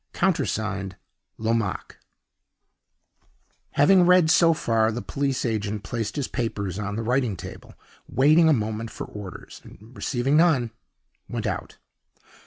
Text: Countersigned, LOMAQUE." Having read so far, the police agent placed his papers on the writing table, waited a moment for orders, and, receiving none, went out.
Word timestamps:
Countersigned, 0.13 0.95
LOMAQUE." 1.37 1.95
Having 3.73 4.07
read 4.07 4.31
so 4.31 4.51
far, 4.51 4.91
the 4.91 4.99
police 4.99 5.45
agent 5.45 5.83
placed 5.83 6.15
his 6.15 6.27
papers 6.27 6.79
on 6.79 6.95
the 6.95 7.03
writing 7.03 7.37
table, 7.37 7.75
waited 8.09 8.47
a 8.47 8.53
moment 8.53 8.89
for 8.89 9.05
orders, 9.05 9.61
and, 9.63 9.95
receiving 9.95 10.35
none, 10.37 10.71
went 11.29 11.45
out. 11.45 11.77